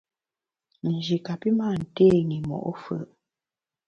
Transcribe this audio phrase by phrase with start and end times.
[0.89, 2.05] Nji kapi mâ nté
[2.37, 2.95] i mo’ fù’.